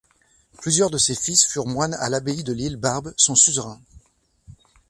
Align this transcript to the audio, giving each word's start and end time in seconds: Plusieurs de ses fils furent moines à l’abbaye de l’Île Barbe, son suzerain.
Plusieurs 0.57 0.89
de 0.89 0.97
ses 0.97 1.13
fils 1.13 1.45
furent 1.45 1.67
moines 1.67 1.93
à 1.93 2.09
l’abbaye 2.09 2.43
de 2.43 2.53
l’Île 2.53 2.77
Barbe, 2.77 3.13
son 3.17 3.35
suzerain. 3.35 3.79